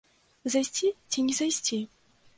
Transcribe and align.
Зайсці 0.53 0.89
ці 1.11 1.27
не 1.29 1.37
зайсці? 1.41 1.79